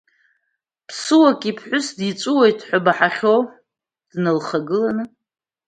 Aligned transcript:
Ԥсуак 0.87 1.41
иԥҳәыс 1.49 1.87
диҵәуеит 1.97 2.59
ҳәа 2.67 2.79
баҳахьоу 2.85 3.41
дналхагыланы? 4.11 5.03